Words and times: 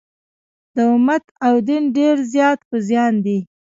د 0.75 0.77
امت 0.95 1.23
او 1.45 1.53
دین 1.67 1.83
ډېر 1.97 2.15
زیات 2.33 2.59
په 2.69 2.75
زیان 2.87 3.13
دي. 3.25 3.39